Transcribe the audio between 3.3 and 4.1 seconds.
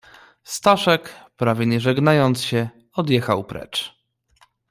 precz."